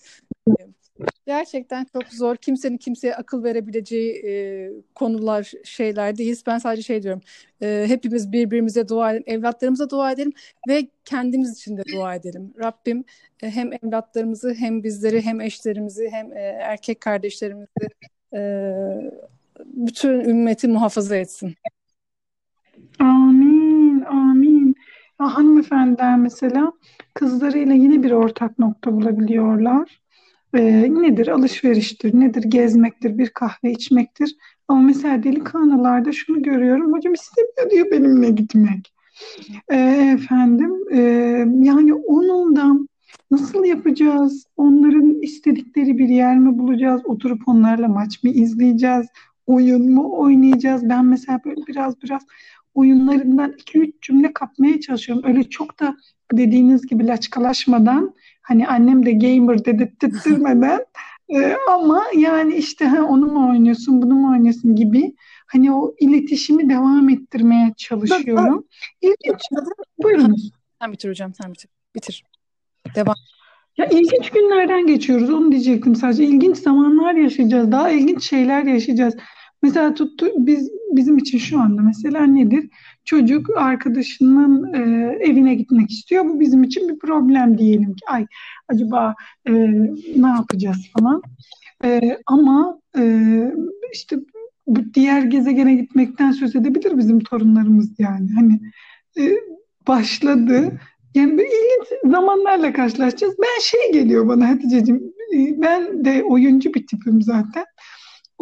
[1.27, 2.37] Gerçekten çok zor.
[2.37, 6.45] Kimsenin kimseye akıl verebileceği e, konular, şeylerdeyiz.
[6.47, 7.21] Ben sadece şey diyorum.
[7.63, 10.33] E, hepimiz birbirimize dua edelim, evlatlarımıza dua edelim
[10.69, 12.55] ve kendimiz için de dua edelim.
[12.59, 13.05] Rabbim
[13.43, 17.89] e, hem evlatlarımızı hem bizleri hem eşlerimizi hem e, erkek kardeşlerimizi
[18.35, 18.73] e,
[19.65, 21.55] bütün ümmeti muhafaza etsin.
[22.99, 24.75] Amin, amin.
[25.21, 26.73] Ya, hanımefendiler mesela
[27.15, 30.02] kızlarıyla yine bir ortak nokta bulabiliyorlar
[30.55, 31.29] e, nedir?
[31.29, 32.43] Alışveriştir, nedir?
[32.43, 34.37] Gezmektir, bir kahve içmektir.
[34.69, 36.93] Ama mesela delikanlılarda şunu görüyorum.
[36.93, 38.93] Hocam istemiyor diyor benimle gitmek.
[39.69, 39.77] E,
[40.15, 41.01] efendim e,
[41.63, 42.79] yani onunla
[43.31, 44.47] nasıl yapacağız?
[44.57, 47.03] Onların istedikleri bir yer mi bulacağız?
[47.05, 49.07] Oturup onlarla maç mı izleyeceğiz?
[49.47, 50.89] Oyun mu oynayacağız?
[50.89, 52.23] Ben mesela böyle biraz biraz
[52.75, 55.25] oyunlarından 2-3 cümle kapmaya çalışıyorum.
[55.29, 55.97] Öyle çok da
[56.33, 60.81] dediğiniz gibi laçkalaşmadan hani annem de gamer dedirttirmeden
[61.29, 65.15] e, ama yani işte ha, onu mu oynuyorsun bunu mu oynuyorsun gibi
[65.47, 68.67] hani o iletişimi devam ettirmeye çalışıyorum.
[69.01, 69.41] İlginç.
[70.03, 70.51] Buyurunuz.
[70.81, 71.71] Sen bitir hocam sen bitir.
[71.95, 72.25] Bitir.
[72.95, 73.15] Devam.
[73.77, 75.31] Ya ilginç günlerden geçiyoruz.
[75.31, 76.25] Onu diyecektim sadece.
[76.25, 77.73] İlginç zamanlar yaşayacağız.
[77.73, 79.17] Daha ilginç şeyler yaşayacağız.
[79.63, 82.71] Mesela tuttu biz bizim için şu anda mesela nedir?
[83.05, 84.79] Çocuk arkadaşının e,
[85.21, 86.25] evine gitmek istiyor.
[86.25, 88.05] Bu bizim için bir problem diyelim ki.
[88.09, 88.27] Ay
[88.69, 89.15] acaba
[89.49, 89.53] e,
[90.17, 91.23] ne yapacağız falan.
[91.85, 93.03] E, ama e,
[93.93, 94.17] işte
[94.67, 98.29] bu diğer gezegene gitmekten söz edebilir bizim torunlarımız yani.
[98.35, 98.61] Hani
[99.19, 99.33] e,
[99.89, 100.81] başladı.
[101.15, 103.35] Yani böyle ilginç zamanlarla karşılaşacağız.
[103.43, 105.03] Ben şey geliyor bana Hatice'ciğim,
[105.35, 107.65] e, ben de oyuncu bir tipim zaten.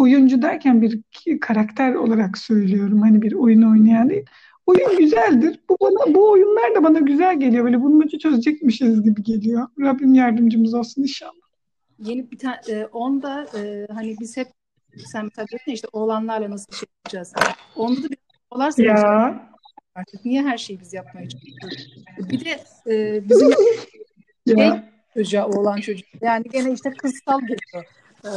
[0.05, 1.01] Oyuncu derken bir
[1.41, 3.01] karakter olarak söylüyorum.
[3.01, 4.25] Hani bir oyun oynayan değil.
[4.67, 5.61] Oyun güzeldir.
[5.69, 7.65] Bu bana bu oyunlar da bana güzel geliyor.
[7.65, 9.69] Böyle bulmaca çözecekmişiz gibi geliyor.
[9.81, 11.33] Rabbim yardımcımız olsun inşallah.
[11.99, 14.47] Yeni bir tane e, onda e, hani biz hep
[15.13, 17.33] sen mesela diyorsun işte oğlanlarla nasıl şey yapacağız.
[17.77, 18.19] Onda da bir
[18.51, 19.49] oğlar Ya.
[19.95, 20.25] artık.
[20.25, 21.95] Niye her şeyi biz yapmaya çalışıyoruz?
[22.31, 23.51] Bir de e, bizim
[24.49, 24.91] şey Ya.
[25.15, 26.09] çocuğa, oğlan çocuğa.
[26.23, 27.85] Yani gene işte kızsal geliyor.
[28.25, 28.29] Ee,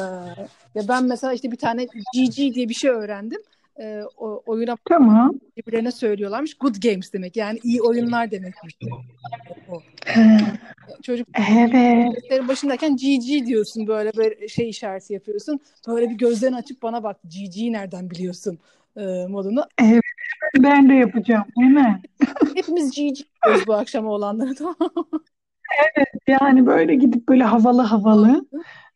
[0.75, 3.41] ya ben mesela işte bir tane GG diye bir şey öğrendim.
[3.79, 5.39] Ee, o, oyuna Tamam.
[5.57, 6.53] birbirlerine söylüyorlarmış.
[6.53, 7.35] Good games demek.
[7.35, 8.77] Yani iyi oyunlar demekmiş.
[9.69, 9.81] O.
[11.03, 12.47] Çocuk Evet.
[12.47, 15.59] başındayken GG diyorsun böyle böyle şey işareti yapıyorsun.
[15.87, 18.59] Böyle bir gözlerini açıp bana bak GG'yi nereden biliyorsun
[18.97, 19.65] e, modunu.
[19.81, 20.03] Evet.
[20.57, 21.45] Ben de yapacağım.
[21.57, 22.01] Hemen.
[22.55, 25.23] Hepimiz GG diyoruz bu akşam olanlara tamam mı?
[26.27, 28.45] Yani böyle gidip böyle havalı havalı.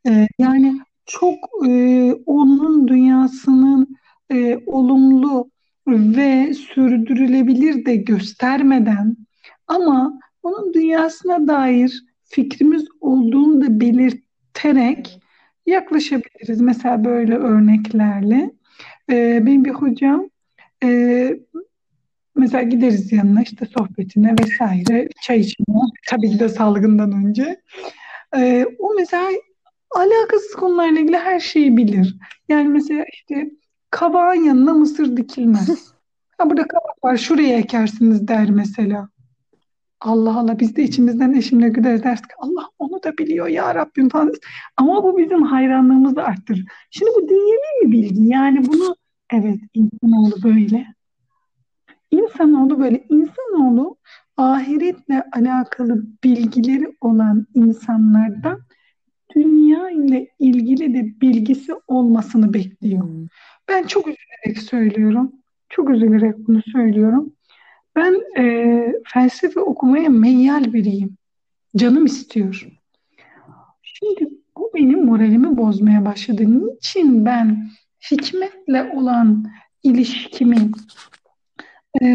[0.07, 3.97] Ee, yani çok e, onun dünyasının
[4.31, 5.51] e, olumlu
[5.87, 9.17] ve sürdürülebilir de göstermeden
[9.67, 15.19] ama onun dünyasına dair fikrimiz olduğunu da belirterek
[15.65, 16.61] yaklaşabiliriz.
[16.61, 18.51] Mesela böyle örneklerle.
[19.09, 20.29] Ee, benim bir hocam
[20.83, 21.39] e,
[22.35, 27.61] mesela gideriz yanına işte sohbetine vesaire çay içmeye tabii ki de salgından önce.
[28.37, 29.29] Ee, o mesela
[29.95, 32.17] alakasız konularla ilgili her şeyi bilir.
[32.49, 33.51] Yani mesela işte
[33.91, 35.93] kabağın yanına mısır dikilmez.
[36.37, 39.09] Ha burada kabak var şuraya ekersiniz der mesela.
[40.01, 44.09] Allah Allah biz de içimizden eşimle gideriz deriz ki Allah onu da biliyor ya Rabbim
[44.09, 44.33] falan.
[44.77, 46.65] Ama bu bizim hayranlığımızı arttırır.
[46.89, 48.27] Şimdi bu dünyevi bir bilgi.
[48.27, 48.95] Yani bunu
[49.33, 50.87] evet insanoğlu böyle.
[52.11, 53.05] İnsanoğlu böyle.
[53.09, 53.97] İnsanoğlu
[54.37, 58.59] ahiretle alakalı bilgileri olan insanlardan
[59.37, 63.09] dünya ile ilgili de bilgisi olmasını bekliyor.
[63.67, 65.31] Ben çok üzülerek söylüyorum.
[65.69, 67.33] Çok üzülerek bunu söylüyorum.
[67.95, 71.17] Ben e, felsefe okumaya meyyal biriyim.
[71.75, 72.67] Canım istiyor.
[73.83, 76.43] Şimdi bu benim moralimi bozmaya başladı.
[76.47, 77.69] Niçin ben
[78.11, 79.45] hikmetle olan
[79.83, 80.71] ilişkimi
[82.01, 82.05] e,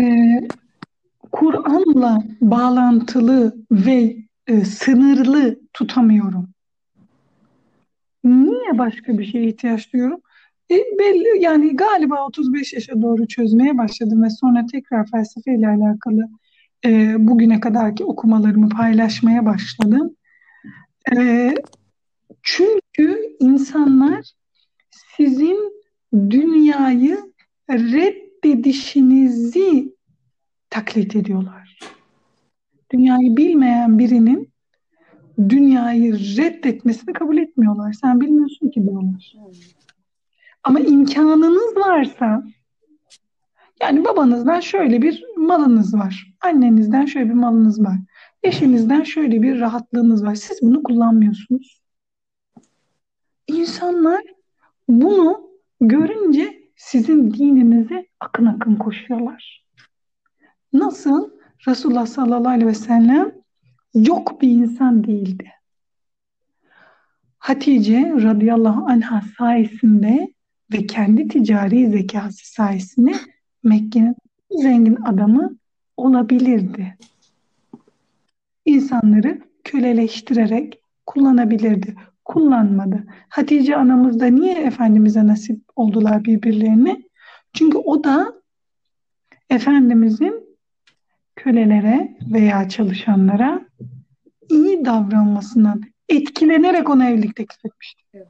[1.32, 6.48] Kur'an'la bağlantılı ve e, sınırlı tutamıyorum?
[8.24, 10.20] Niye başka bir şeye ihtiyaç duyuyorum?
[10.70, 16.28] E, belli yani galiba 35 yaşa doğru çözmeye başladım ve sonra tekrar felsefeyle alakalı
[16.84, 20.16] e, bugüne kadarki okumalarımı paylaşmaya başladım.
[21.16, 21.54] E,
[22.42, 24.32] çünkü insanlar
[25.16, 25.72] sizin
[26.12, 27.18] dünyayı
[27.70, 29.94] reddedişinizi
[30.70, 31.78] taklit ediyorlar.
[32.92, 34.51] Dünyayı bilmeyen birinin
[35.38, 37.92] dünyayı reddetmesini kabul etmiyorlar.
[37.92, 39.34] Sen bilmiyorsun ki diyorlar.
[40.64, 42.44] Ama imkanınız varsa
[43.82, 46.34] yani babanızdan şöyle bir malınız var.
[46.40, 47.96] Annenizden şöyle bir malınız var.
[48.42, 50.34] Eşinizden şöyle bir rahatlığınız var.
[50.34, 51.82] Siz bunu kullanmıyorsunuz.
[53.46, 54.22] İnsanlar
[54.88, 59.66] bunu görünce sizin dininize akın akın koşuyorlar.
[60.72, 61.30] Nasıl?
[61.68, 63.41] Resulullah sallallahu aleyhi ve sellem
[63.94, 65.52] yok bir insan değildi.
[67.38, 70.34] Hatice radıyallahu anha sayesinde
[70.72, 73.12] ve kendi ticari zekası sayesinde
[73.62, 74.16] Mekke'nin
[74.50, 75.56] zengin adamı
[75.96, 76.96] olabilirdi.
[78.64, 81.94] İnsanları köleleştirerek kullanabilirdi.
[82.24, 83.04] Kullanmadı.
[83.28, 87.02] Hatice anamız da niye Efendimiz'e nasip oldular birbirlerine?
[87.52, 88.34] Çünkü o da
[89.50, 90.51] Efendimiz'in
[91.44, 93.66] kölelere veya çalışanlara
[94.50, 98.02] iyi davranmasından etkilenerek ona evlilik teklif etmişti.
[98.14, 98.26] Evet.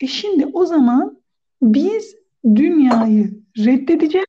[0.00, 1.18] E şimdi o zaman
[1.62, 4.26] biz dünyayı reddedeceğiz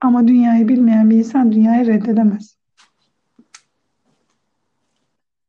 [0.00, 2.56] ama dünyayı bilmeyen bir insan dünyayı reddedemez.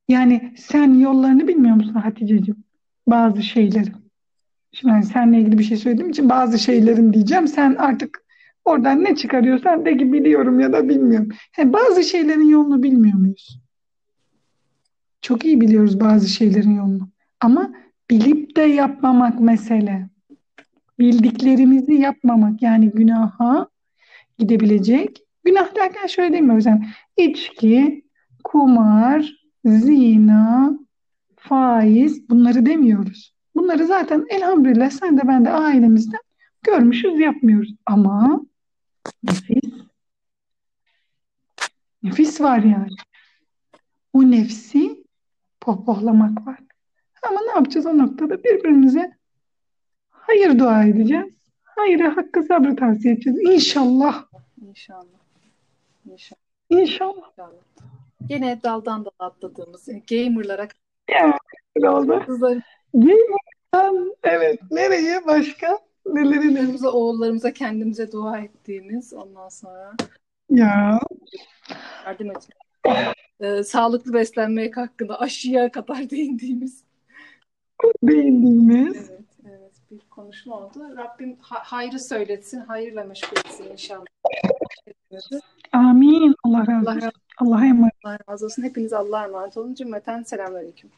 [0.07, 2.63] Yani sen yollarını bilmiyor musun Hatice'ciğim?
[3.07, 3.91] Bazı şeyleri.
[4.71, 7.47] Şimdi hani seninle ilgili bir şey söylediğim için bazı şeylerin diyeceğim.
[7.47, 8.26] Sen artık
[8.67, 11.29] oradan ne çıkarıyorsan de ki biliyorum ya da bilmiyorum.
[11.51, 13.59] He, bazı şeylerin yolunu bilmiyor muyuz?
[15.21, 17.09] Çok iyi biliyoruz bazı şeylerin yolunu.
[17.41, 17.73] Ama
[18.09, 20.09] bilip de yapmamak mesele.
[20.99, 23.67] Bildiklerimizi yapmamak yani günaha
[24.37, 25.23] gidebilecek.
[25.43, 26.85] Günah derken şöyle mi Özlem?
[27.17, 28.05] İçki,
[28.43, 29.33] kumar,
[29.65, 30.79] zina,
[31.35, 33.33] faiz bunları demiyoruz.
[33.55, 36.19] Bunları zaten elhamdülillah sen de ben de ailemizden
[36.63, 37.75] görmüşüz yapmıyoruz.
[37.85, 38.41] Ama
[39.23, 39.73] nefis,
[42.03, 42.95] nefis var yani.
[44.13, 45.03] O nefsi
[45.61, 46.59] pohpohlamak var.
[47.29, 48.43] Ama ne yapacağız o noktada?
[48.43, 49.17] Birbirimize
[50.09, 51.33] hayır dua edeceğiz.
[51.63, 53.39] Hayırı, hakkı, sabrı tavsiye edeceğiz.
[53.41, 54.25] İnşallah.
[54.67, 55.05] İnşallah.
[56.05, 56.41] İnşallah.
[56.69, 57.27] İnşallah.
[57.37, 57.51] İnşallah.
[58.27, 60.67] Gene daldan dala atladığımız gamerlara
[61.75, 62.25] öyle oldu.
[62.93, 64.59] Gamer'dan evet.
[64.71, 65.79] Nereye başka?
[66.13, 66.87] Neleri ne?
[66.87, 69.93] oğullarımıza kendimize dua ettiğimiz ondan sonra
[70.49, 70.99] Ya
[72.05, 72.47] yardım et.
[73.39, 76.83] Ee, sağlıklı beslenmek hakkında aşıya kadar değindiğimiz
[78.03, 79.09] değindiğimiz.
[79.09, 80.97] evet, evet bir konuşma oldu.
[80.97, 84.05] Rabbim ha- hayrı söyletsin, hayırla meşgul etsin inşallah.
[85.73, 86.35] Amin.
[86.43, 87.11] Allah razı Allah olsun.
[87.37, 87.93] Allah'a emanet.
[88.03, 88.63] Allah razı olsun.
[88.63, 89.73] Hepiniz Allah'a emanet olun.
[89.73, 90.89] Cümleten selamünaleyküm.